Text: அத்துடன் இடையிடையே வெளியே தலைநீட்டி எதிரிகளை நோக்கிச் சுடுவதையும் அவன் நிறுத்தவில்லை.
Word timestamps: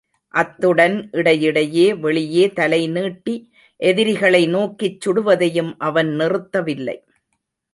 அத்துடன் 0.33 0.95
இடையிடையே 1.11 1.93
வெளியே 1.95 2.47
தலைநீட்டி 2.47 3.35
எதிரிகளை 3.79 4.43
நோக்கிச் 4.47 4.99
சுடுவதையும் 5.05 5.71
அவன் 5.77 6.11
நிறுத்தவில்லை. 6.19 6.97